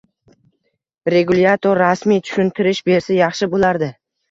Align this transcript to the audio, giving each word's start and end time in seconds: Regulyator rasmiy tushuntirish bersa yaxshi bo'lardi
Regulyator 1.15 1.79
rasmiy 1.83 2.23
tushuntirish 2.31 2.83
bersa 2.91 3.21
yaxshi 3.21 3.53
bo'lardi 3.55 3.95